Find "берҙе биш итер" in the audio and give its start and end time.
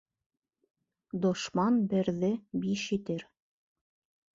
1.95-3.31